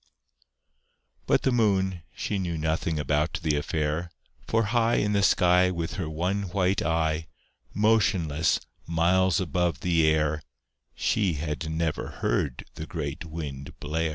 [1.27, 4.09] But the Moon, she knew nothing about the affair,
[4.47, 7.27] For high In the sky, With her one white eye,
[7.75, 10.41] Motionless, miles above the air,
[10.95, 14.09] She had never heard the great Wind blare.